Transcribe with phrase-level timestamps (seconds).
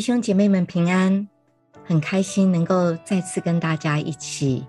[0.00, 1.28] 弟兄姐妹们平安，
[1.84, 4.66] 很开心能够再次跟大家一起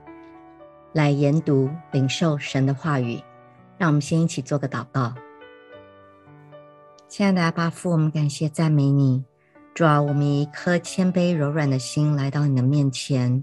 [0.91, 3.18] 来研读、领受神的话语。
[3.78, 5.14] 让我们先一起做个祷告。
[7.07, 9.23] 亲爱的阿爸父，我们感谢赞美你，
[9.73, 13.41] 主啊，我们以一颗谦卑柔软的心来到你的面前，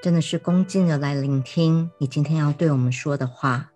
[0.00, 3.68] 真的是恭敬的来聆听你今天要对我们说的话。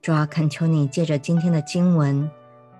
[0.00, 2.30] 主啊，恳求你借着今天的经文，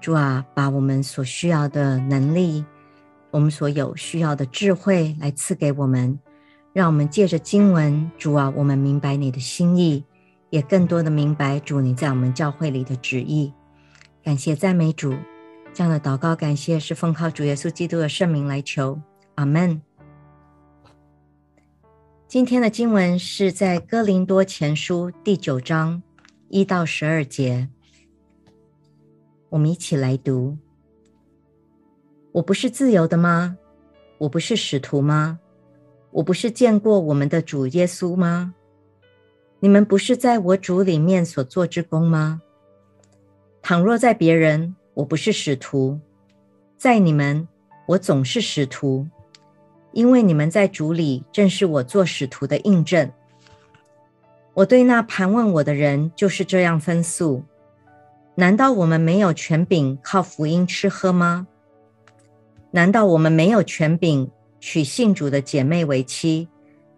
[0.01, 2.65] 主啊，把我们所需要的能力。
[3.31, 6.19] 我们所有需要的智慧来赐给我们，
[6.73, 10.05] 让我们借着经文，主啊，我们明白你的心意，
[10.51, 13.53] 也更多的明白主你在我们教会里的旨意。
[14.23, 15.15] 感谢赞美主，
[15.73, 19.01] 这样的祷告感谢是奉靠主耶稣基督的圣名来求，
[19.37, 19.81] 阿门。
[22.29, 26.03] 今天的经文是在哥林多前书第九章
[26.49, 27.69] 一到十二节，
[29.49, 30.59] 我们一起来读。
[32.33, 33.59] 我不是自由的吗？
[34.19, 35.41] 我不是使徒吗？
[36.13, 38.55] 我不是见过我们的主耶稣吗？
[39.59, 42.41] 你们不是在我主里面所做之工吗？
[43.63, 45.99] 倘若在别人，我不是使徒；
[46.77, 47.47] 在你们，
[47.87, 49.07] 我总是使徒，
[49.93, 53.11] 因为你们在主里正是我做使徒的印证。
[54.55, 57.43] 我对那盘问我的人就是这样分诉：
[58.37, 61.47] 难道我们没有权柄靠福音吃喝吗？
[62.73, 66.49] 难道我们没有权柄娶信主的姐妹为妻，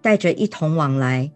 [0.01, 1.33] 带着一同往来，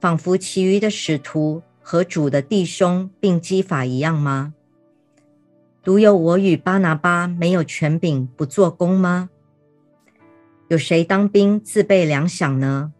[0.00, 4.54] 仿佛其余的使徒和主的弟兄并基法一样吗？
[5.82, 9.28] 独有我与巴拿巴没有权柄不做工吗？
[10.68, 12.92] 有谁当兵自备粮饷呢？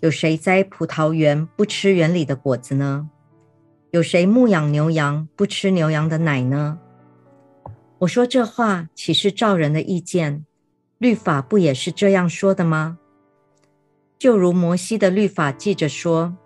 [0.00, 3.08] 有谁栽葡萄园不吃园里的果子呢？
[3.92, 6.78] 有谁牧养牛羊不吃牛羊的奶呢？
[8.02, 10.44] 我说这话岂是照人的意见？
[10.98, 12.98] 律法不也是这样说的吗？
[14.18, 16.36] 就如摩西的律法记着说，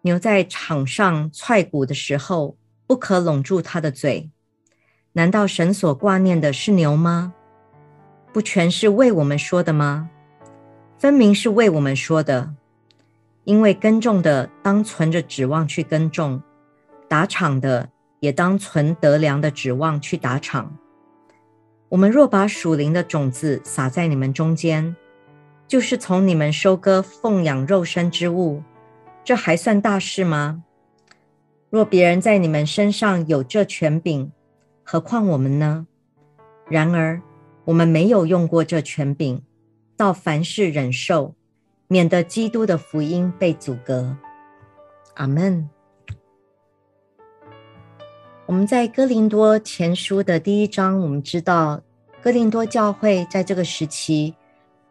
[0.00, 2.56] 牛在场上踹谷的时候，
[2.88, 4.30] 不可拢住它的嘴。
[5.12, 7.34] 难道神所挂念的是牛吗？
[8.32, 10.10] 不全是为我们说的吗？
[10.98, 12.52] 分明是为我们说的，
[13.44, 16.42] 因为耕种的当存着指望去耕种，
[17.06, 17.90] 打场的。
[18.20, 20.76] 也当存得粮的指望去打场。
[21.88, 24.94] 我们若把属灵的种子撒在你们中间，
[25.66, 28.62] 就是从你们收割奉养肉身之物，
[29.24, 30.62] 这还算大事吗？
[31.68, 34.30] 若别人在你们身上有这权柄，
[34.84, 35.86] 何况我们呢？
[36.68, 37.20] 然而
[37.64, 39.42] 我们没有用过这权柄，
[39.96, 41.34] 倒凡事忍受，
[41.88, 44.16] 免得基督的福音被阻隔。
[45.14, 45.68] 阿门。
[48.50, 51.80] 我们在哥林多前书的第一章，我们知道
[52.20, 54.34] 哥林多教会在这个时期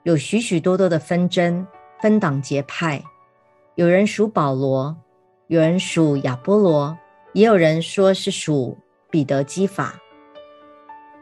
[0.03, 1.67] 有许许多多的纷争、
[2.01, 3.03] 分党结派，
[3.75, 4.95] 有人属保罗，
[5.47, 6.97] 有人属亚波罗，
[7.33, 8.77] 也有人说是属
[9.11, 9.93] 彼得、基法。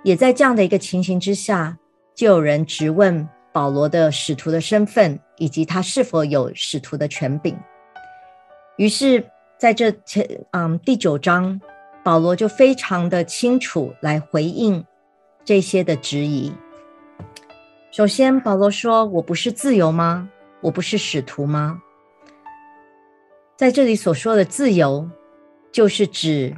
[0.03, 1.75] 也在这样的一个情形之下，
[2.13, 7.57] 就有人质问保罗的使徒的身份，以及他是否有使徒的权柄。
[8.75, 9.25] 于是，
[9.57, 11.59] 在这前嗯第九章。
[12.07, 14.81] 保罗就非常的清楚来回应
[15.43, 16.49] 这些的质疑。
[17.91, 20.29] 首先，保罗说：“我不是自由吗？
[20.61, 21.81] 我不是使徒吗？”
[23.57, 25.05] 在这里所说的自由，
[25.69, 26.55] 就是指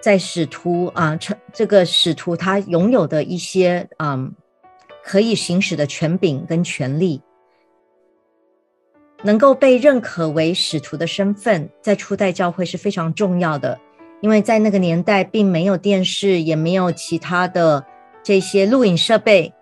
[0.00, 1.18] 在使徒啊，
[1.52, 4.34] 这个使徒他拥有的一些嗯
[5.04, 7.20] 可以行使的权柄跟权利，
[9.22, 13.78] 能够被认可为使徒的身份，在初代教会是非常重要的。
[14.20, 17.84] 因为在那个年代，并没有电视，也没有其他的
[18.22, 19.52] 这些录影设备，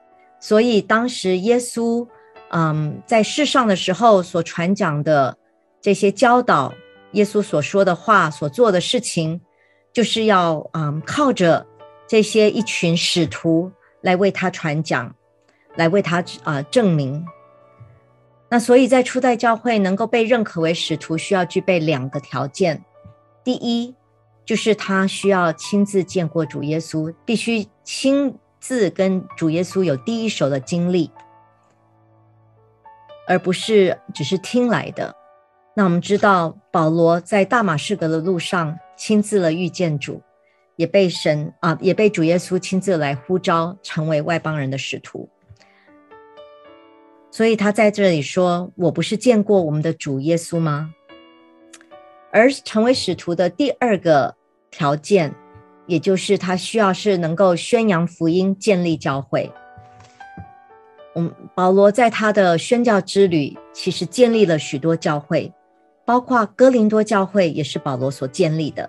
[0.41, 2.07] 所以当时耶稣，
[2.51, 5.37] 嗯，在世上的时候所传讲的
[5.81, 6.75] 这些教导，
[7.13, 9.41] 耶稣所说的话，所做的事情，
[9.93, 11.65] 就是要嗯靠着
[12.09, 15.15] 这些一群使徒来为他传讲，
[15.77, 17.25] 来为他啊、证明。
[18.51, 22.85] 那所以在初代教会能够被认可为使徒，需要具备两个条件，
[23.45, 23.95] 第一。
[24.49, 31.11] 就是他需要亲自见过主耶稣，必须亲自跟主耶稣有第一手的经历，
[33.27, 35.15] 而不是只是听来的。
[35.75, 40.23] 那我们知道，保罗在大马士革的路上亲自了遇见主，
[40.77, 45.29] 也被神啊，也被主耶稣亲自来呼召成为外邦人的使徒。
[47.31, 50.95] 所以他在这里说：“我不是见过我们的主耶稣吗？”
[52.33, 54.38] 而成为使徒的第二个。
[54.79, 55.35] 条件，
[55.87, 59.51] 也就是他需要是能够宣扬福音、建立教会。
[61.17, 65.53] 嗯保罗在他的宣教之旅，其实建立了许多教会，
[66.05, 68.89] 包括哥林多教会也是保罗所建立的。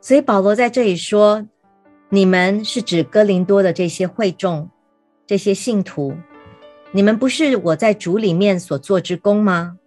[0.00, 1.46] 所以保罗在这里说
[2.10, 4.68] ：“你们是指哥林多的这些会众，
[5.24, 6.16] 这些信徒，
[6.90, 9.78] 你们不是我在主里面所做之工吗？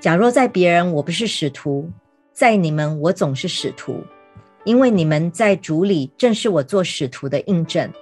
[0.00, 1.90] 假若在别人我不是使徒，
[2.40, 4.02] 在你们我总是使徒，
[4.64, 7.92] 因为你们在主里正是我做使徒的印证。”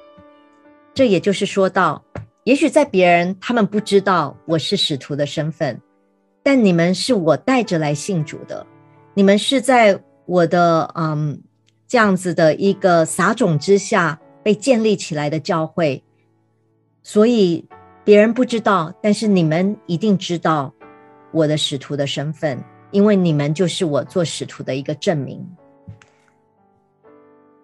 [0.94, 2.00] 这也就是说到。
[2.44, 5.82] 也许在别人，他们不知道我是使徒的身份，
[6.40, 8.64] 但你们是我带着来信主的。
[9.12, 11.42] 你们是在我的嗯
[11.88, 16.04] 这样子的一个撒种之下被建立起来的教会，
[17.02, 17.66] 所以
[18.04, 20.72] 别人不知道，但是你们一定知道
[21.32, 25.44] 我的使徒的身份，因为你们就是我做使徒的一个证明。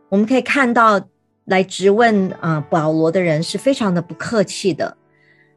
[0.09, 1.01] 我们可以看到。
[1.47, 4.97] 来质问啊、保罗的人是非常的不客气的，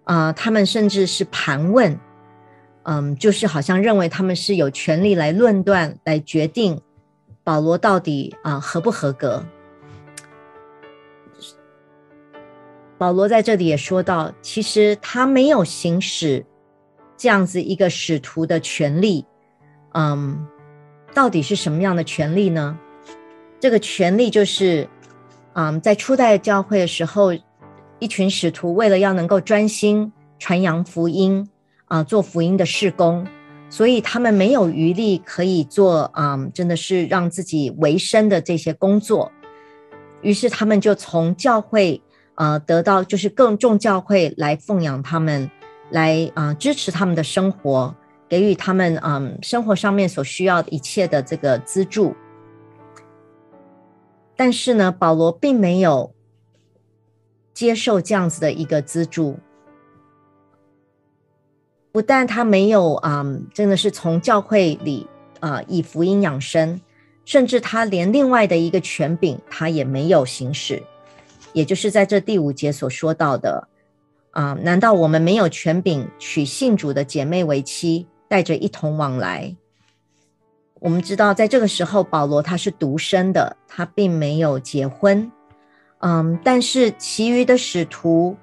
[0.04, 1.98] 啊、他们甚至是盘问，
[2.84, 6.82] 嗯，就是好像认为他们是有权利来论断、来决定
[7.42, 9.42] 保罗到底啊、合不合格。
[12.98, 16.46] 保罗在这里也说到，其实他没有行使
[17.16, 19.26] 这样子一个使徒的权利，
[19.98, 20.46] 嗯，
[21.14, 22.78] 到底是什么样的权利呢？
[23.60, 24.88] 这个权利就是。
[25.60, 27.34] 嗯，在初代教会的时候，
[27.98, 31.50] 一群使徒为了要能够专心传扬福音，
[31.88, 33.26] 啊，做福音的事工，
[33.68, 39.32] 所以他们没有余力可以做，嗯，真的是让自己维生的这些工作。
[40.22, 42.00] 于是他们就从教会，
[42.36, 45.50] 呃，得到就是更重教会来奉养他们，
[45.90, 47.96] 来啊支持他们的生活，
[48.30, 52.16] 给予他们嗯生活上面所需要的一切的这个资助。
[54.36, 56.14] 但是呢，保罗并没有
[57.54, 59.40] 接受这样子的一个资助，
[61.92, 65.08] 不但他没有啊、嗯，真的是从教会里
[65.40, 66.80] 啊、以福音养生，
[67.26, 70.84] 甚至他连另外的一个权柄他也没有行使，
[71.54, 73.68] 也就是在这第五节所说到的
[74.32, 79.56] 啊，难道我们没有权柄娶信主的姐妹为妻，带着一同往来？
[80.80, 85.32] 我们知道，在这个时候，保罗他是独身的，他并没有结婚。
[86.00, 88.38] 嗯，但是其余的使徒，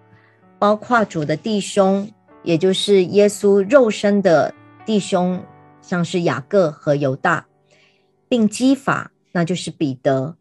[0.58, 2.10] 包括主的弟兄，
[2.42, 4.52] 也就是耶稣肉身的
[4.84, 5.40] 弟兄，
[5.80, 7.46] 像是雅各和犹大，
[8.28, 10.34] 并基法，那就是彼得，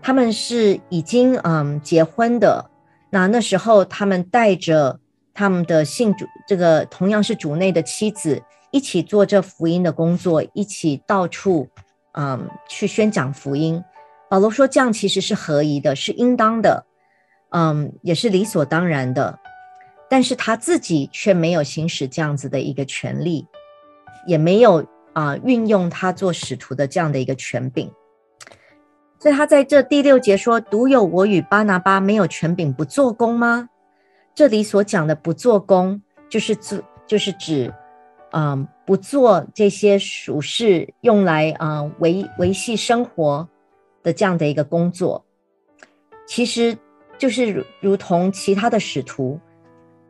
[0.00, 2.70] 他们是已经嗯结婚的。
[3.10, 5.00] 那那时候，他们带着
[5.34, 8.40] 他们的信主，这个同样是主内的妻子。
[8.70, 11.68] 一起做这福音的工作，一起到处，
[12.12, 13.82] 嗯，去宣讲福音。
[14.28, 16.86] 保罗说，这样其实是合宜的，是应当的，
[17.50, 19.38] 嗯，也是理所当然的。
[20.08, 23.46] 但是他自己却没有行使这样子的一个权利，
[24.26, 27.90] 也没有啊、运用他做使徒的这样的一个权柄。
[29.18, 33.68] 所以他在这第六节说：“独有我与巴拿巴没有权柄不做工吗？”
[34.34, 37.74] 这里所讲的不做工，就是指就是指。
[38.32, 43.48] 嗯，不做这些属事用来啊维维系生活
[44.02, 45.24] 的这样的一个工作，
[46.26, 46.76] 其实
[47.18, 49.40] 就是如如同其他的使徒，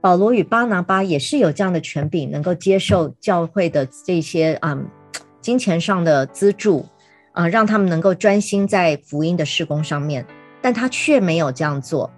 [0.02, 4.86] 保罗与巴拿巴也是有这样的权柄，能够接受教会的这些嗯
[5.40, 6.84] 金钱上的资助
[7.32, 10.26] 啊，让他们能够专心在福音的事工上面，
[10.60, 12.10] 但他却没有这样做。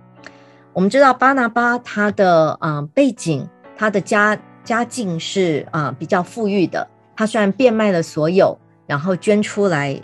[0.73, 4.37] 我们知道巴拿巴他的啊背景，他的家。
[4.65, 10.01] 家境是啊、比较富裕的，他虽然变卖了所有，然后捐出来，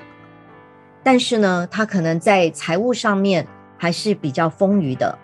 [1.03, 3.47] 但是呢，他可能在财务上面
[3.77, 5.17] 还是比较丰裕的，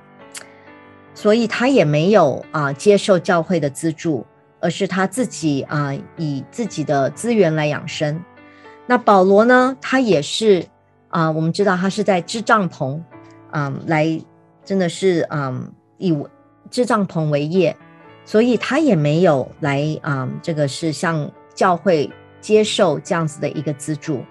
[1.15, 4.25] 所以他也没有啊、接受教会的资助，
[4.61, 8.23] 而是他自己啊、以自己的资源来养生。
[8.87, 10.65] 那保罗呢，他也是
[11.09, 13.01] 啊、我们知道他是在织帐篷，
[13.53, 14.21] 嗯、来
[14.65, 16.17] 真的是嗯、以
[16.71, 17.77] 织帐篷为业。
[18.27, 24.25] 所以他也没有来啊、这个是向教会接受这样子的一个资助，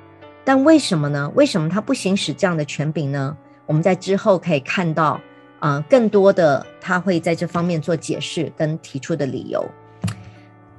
[0.44, 1.32] 但为什么呢？
[1.36, 3.38] 为什么他不行使这样的权柄呢？
[3.66, 5.22] 我们在之后可以看到
[5.60, 9.64] 啊、更多的他会在这方面做解释跟提出的理由。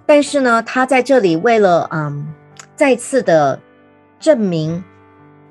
[0.04, 2.26] 但是呢，他在这里为了嗯，
[2.76, 3.59] 再次的
[4.21, 4.83] 证明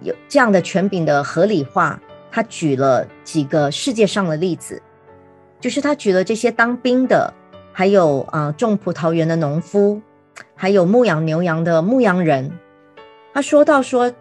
[0.02, 4.82] 有这样的权柄的合理化，他举了几个世界上的例子，
[5.60, 7.34] 就是他举了这些当兵的。
[7.74, 10.00] 还有啊，种葡萄园的农夫，
[10.56, 12.52] 还有牧养牛羊的牧羊人，
[13.34, 14.14] 他说到说，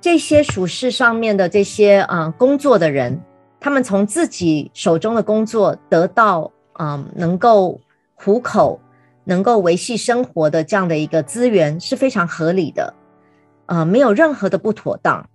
[0.00, 3.20] 这些属世上面的这些啊工作的人，
[3.58, 7.80] 他们从自己手中的工作得到嗯能够
[8.14, 8.80] 糊口、
[9.24, 12.94] 能够维系生活的这样的一个资源是非常合理的，
[13.66, 15.28] 啊、没有任何的不妥当。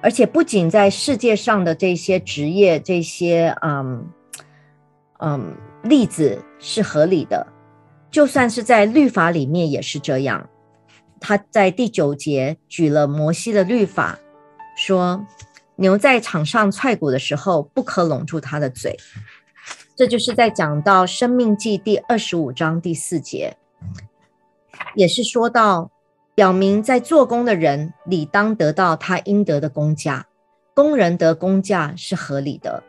[0.00, 4.06] 而且不仅在世界上的这些职业、这些嗯
[5.18, 7.46] 嗯例子是合理的，
[8.10, 10.48] 就算是在律法里面也是这样。
[11.20, 14.18] 他在第九节举了摩西的律法，
[14.76, 15.24] 说
[15.76, 18.96] 牛在场上踹鼓的时候，不可拢住它的嘴。
[19.96, 23.56] 这就是在讲到《生命记》第二十五章第四节，
[24.94, 25.90] 也是说到。
[26.34, 30.28] 表明在做工的人理当得到他应得的工价，
[30.72, 32.80] 工人得工价是合理的。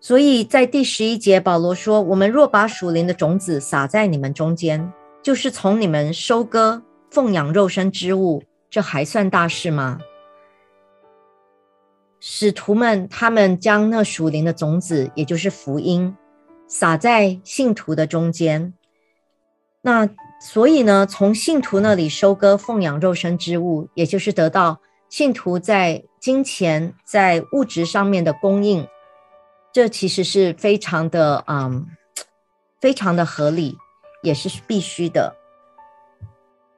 [0.00, 4.92] 所以在第十一节，保罗说：“我们若把属灵的种子撒在你们中间，
[5.22, 9.98] 就是从你们收割奉养肉身之物，这还算大事吗？”
[12.18, 16.16] 使徒们他们将那属灵的种子，也就是福音，
[16.66, 18.74] 撒在信徒的中间，
[19.82, 20.08] 那。
[20.42, 24.80] 所以呢，从信徒那里收割奉养肉身之物，也就是得到
[25.10, 28.88] 信徒在金钱、在物质上面的供应，
[29.72, 31.86] 这其实是非常的嗯，
[32.80, 33.76] 非常的合理，
[34.22, 35.36] 也是必须的。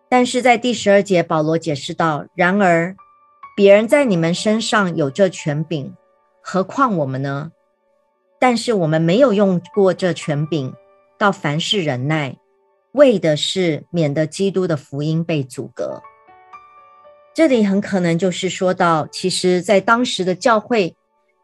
[0.09, 2.95] 但是在第十二节，保罗解释道：“然而，
[3.57, 5.95] 别人在你们身上有这权柄，
[6.43, 7.53] 何况我们呢？
[8.39, 10.75] 但是我们没有用过这权柄，
[11.17, 12.37] 到凡事忍耐。”
[12.93, 16.03] 为的是免得基督的福音被阻隔。
[17.33, 20.95] 这里很可能就是说到，其实，在当时的教会，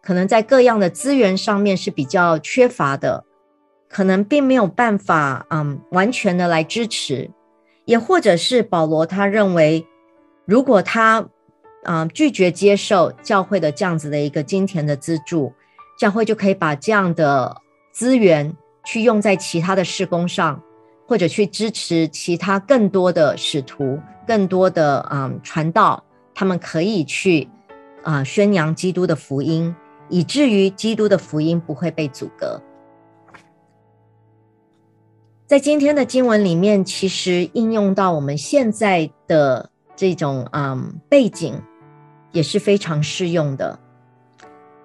[0.09, 3.27] 可能在各样的资源上面是比较缺乏的，
[3.91, 7.31] 可能并没有办法，嗯，完全的来支持。
[7.85, 9.87] 也或者是保罗他认为，
[10.47, 11.29] 如果他，
[11.83, 15.53] 嗯，拒绝接受教会的这样子的一个金钱的资助，
[15.99, 17.55] 教会就可以把这样的
[17.93, 20.59] 资源去用在其他的事工上。
[21.07, 26.03] 或者去支持其他更多的使徒，更多的嗯传道，
[26.35, 27.47] 他们可以去
[28.03, 29.75] 啊、宣扬基督的福音，
[30.09, 32.61] 以至于基督的福音不会被阻隔。
[35.47, 41.61] 在今天的经文里面，其实应用到我们现在的这种嗯背景，
[42.33, 43.79] 也是非常适用的。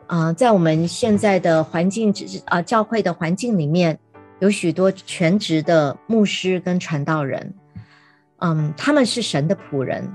[0.07, 2.13] 啊、在我们现在的环境
[2.45, 3.99] 啊、教会的环境里面。
[4.39, 7.53] 有许多全职的牧师跟传道人，
[8.39, 10.11] 嗯，他们是神的仆人，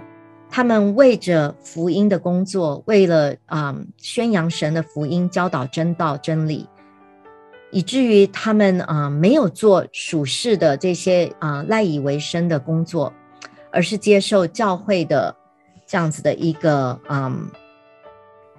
[0.50, 6.66] 他们为着福音的工作，为了嗯宣扬神的福音，教导真道真理，
[7.70, 13.12] 以至于他们啊没有做属世的这些啊赖以为生的工作，
[13.70, 15.36] 而是接受教会的
[15.86, 17.50] 这样子的一个嗯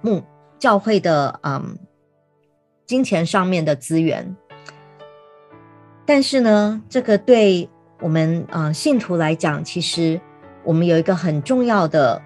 [0.00, 0.22] 牧
[0.58, 1.76] 教会的嗯
[2.86, 4.36] 金钱上面的资源。
[6.06, 7.68] 但是呢，这个对
[8.00, 10.20] 我们啊、信徒来讲，其实
[10.64, 12.20] 我们有一个很重要的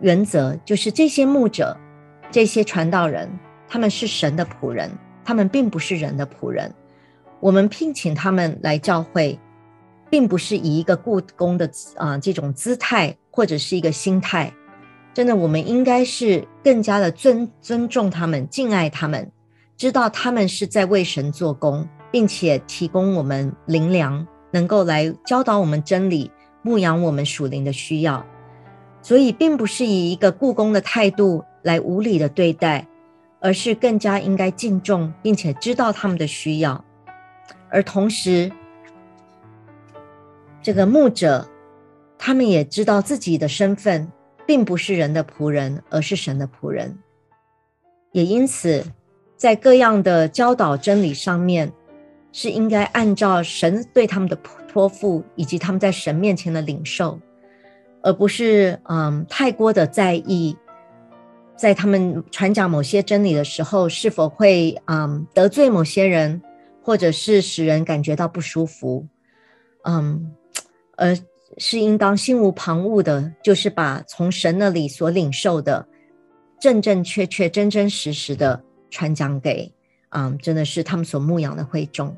[0.00, 1.76] 原则，就是这些牧者、
[2.30, 3.28] 这些传道人，
[3.68, 4.90] 他们是神的仆人，
[5.24, 6.72] 他们并不是人的仆人。
[7.40, 9.38] 我们聘请他们来教会，
[10.10, 14.52] 并不是以一个雇工的啊、这种姿态或者是一个心态。
[15.14, 19.30] 真的，我们应该是更加的尊尊重他们、敬爱他们，
[19.76, 21.88] 知道他们是在为神做工。
[22.12, 26.30] 并且提供我们灵粮，能够来教导我们真理，
[26.62, 28.24] 牧养我们属灵的需要。
[29.02, 32.86] 所以，并不是以一个雇工的态度来无理的对待，
[33.40, 36.84] 而是更加应该敬重，并且知道他们的需要。
[37.68, 38.52] 而同时，
[40.62, 41.48] 这个牧者，
[42.16, 44.06] 他们也知道自己的身份，
[44.46, 46.96] 并不是人的仆人，而是神的仆人。
[48.12, 48.84] 也因此，
[49.36, 51.72] 在各样的教导真理上面，
[52.32, 54.34] 是应该按照神对他们的
[54.66, 57.20] 托付，以及他们在神面前的领受，
[58.02, 60.56] 而不是嗯太过的在意，
[61.56, 66.40] 在他们传讲某些真理的时候，是否会嗯得罪某些人，
[66.82, 69.06] 或者是使人感觉到不舒服，
[69.84, 70.34] 嗯，
[70.96, 71.14] 而
[71.58, 75.86] 是应当心无旁骛的，就是把从神那里所领受的
[76.58, 79.70] 正正确确、真真实实的传讲给。
[80.14, 82.14] 嗯，真的是他们所牧养的会众，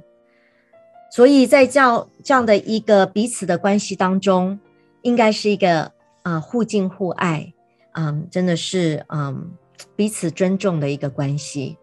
[1.14, 4.58] 所以在这样这样的一个彼此的关系当中，
[5.02, 5.92] 应该是一个
[6.24, 7.52] 啊互敬互爱，
[7.92, 9.52] 啊，真的是嗯
[9.94, 11.76] 彼此尊重的一个关系。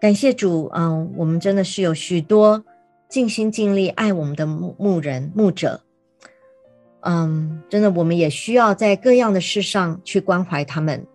[0.00, 2.64] 感谢主，嗯，我们真的是有许多
[3.08, 5.80] 尽心尽力爱我们的牧人牧者，
[7.02, 11.06] 嗯，真的我们也需要在各样的事上去关怀他们，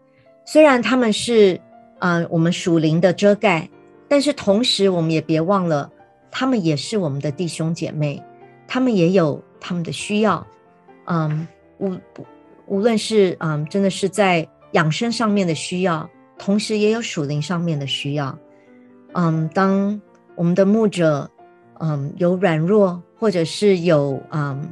[0.46, 1.60] 虽然他们是。
[2.00, 3.68] 啊、我们属灵的遮盖。
[4.08, 5.92] 但是同时，我们也别忘了，
[6.32, 8.22] 他们也是我们的弟兄姐妹，
[8.68, 10.46] 他们也有他们的需要。
[11.06, 11.48] 嗯，
[11.80, 11.98] 无
[12.66, 18.38] 无论是嗯，真的是在养生上面的需要，同时也有属灵上面的需要。
[19.14, 20.00] 嗯，当
[20.36, 21.30] 我们的牧者
[21.80, 24.70] 嗯有软弱，或者是有嗯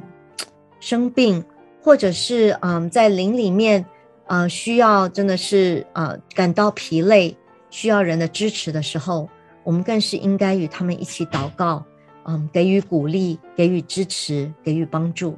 [0.79, 1.43] 生病，
[1.81, 3.83] 或者是嗯在灵里面
[4.27, 7.35] 嗯需要真的是呃感到疲累，
[7.69, 9.29] 需要人的支持的时候，
[9.65, 11.83] 我们更是应该与他们一起祷告，
[12.23, 15.37] 嗯，给予鼓励，给予支持，给予帮助。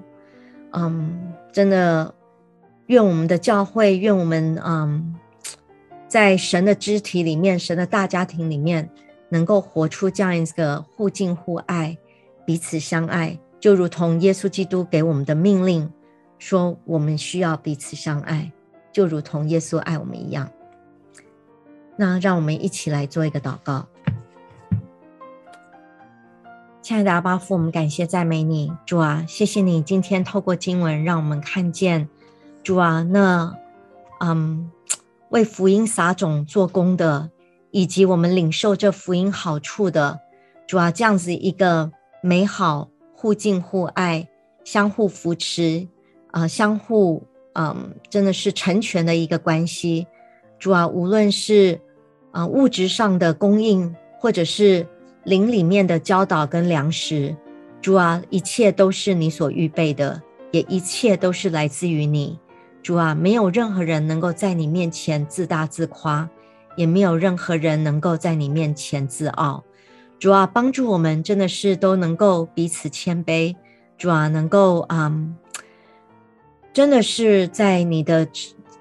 [0.73, 2.13] 嗯，真的，
[2.87, 5.15] 愿我们的教会，愿我们嗯，
[6.09, 8.89] 在神的肢体里面，神的大家庭里面，
[9.29, 11.97] 能够活出这样一个互敬互爱、
[12.45, 15.89] 彼此相爱，就如同耶稣基督给我们的命令
[16.37, 18.51] 说，我们需要彼此相爱，
[18.91, 20.49] 就如同耶稣爱我们一样。
[21.95, 23.87] 那让我们一起来做一个祷告。
[26.87, 32.07] 亲爱的阿爸父，我们感谢赞美你，主啊，谢谢你今天透过经文让我们看见，
[32.63, 33.53] 主啊，那
[34.21, 34.71] 嗯
[35.27, 37.29] 为福音撒种做工的，
[37.71, 40.21] 以及我们领受这福音好处的，
[40.65, 41.91] 主啊，这样子一个
[42.21, 44.25] 美好互敬互爱、
[44.63, 45.85] 相互扶持
[46.31, 47.21] 啊、呃，相互
[47.55, 50.07] 嗯真的是成全的一个关系，
[50.57, 51.81] 主啊，无论是
[52.31, 54.87] 啊，物质上的供应，或者是
[55.27, 57.35] 灵里面的教导跟粮食，
[57.81, 62.39] 主啊，一切都是你所预备的，也一切都是来自于你，
[62.81, 66.29] 主啊，没有任何人能够在你面前自大自夸，
[66.77, 69.61] 也没有任何人能够在你面前自傲，
[70.17, 73.53] 主啊，帮助我们真的是都能够彼此谦卑，
[73.97, 75.35] 主啊，能够嗯，
[76.71, 78.25] 真的是在你的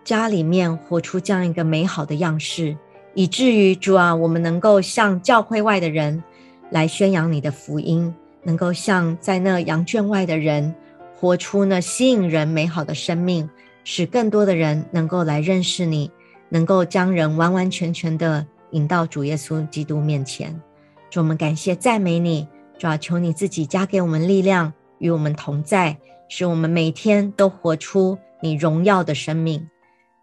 [0.04, 2.76] 家里面活出这样一个美好的样式。
[3.14, 6.22] 以至于主啊，我们能够向教会外的人
[6.70, 10.74] 来宣扬你的福音，能够像在那羊圈外的人
[11.14, 13.48] 活出那吸引人美好的生命，
[13.84, 16.10] 使更多的人能够来认识你，
[16.48, 20.60] 能够将人完完全全的引到主耶稣基督面前。
[21.08, 22.46] 主，我们感谢赞美你，
[22.78, 25.96] 主啊，求你自己加给我们力量，与我们同在，
[26.28, 29.66] 使我们每天都活出你荣耀的生命。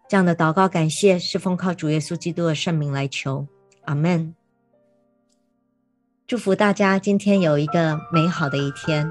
[0.06, 3.46] 这样的祷告感谢是奉靠主耶稣基督的圣名来求，
[3.86, 4.34] 阿门。
[6.26, 9.06] 祝福大家今天有一个美好的一天。